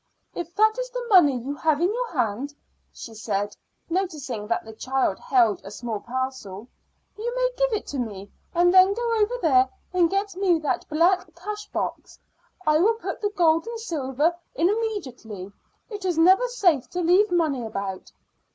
[0.33, 2.55] "If that is the money you have in your hand,"
[2.91, 3.55] she said,
[3.87, 6.67] noticing that the child held a small parcel,
[7.15, 10.89] "you may give it to me, and then go over there and get me that
[10.89, 12.17] black cash box.
[12.65, 15.51] I will put the gold and silver in immediately.
[15.87, 18.11] It is never safe to leave money about."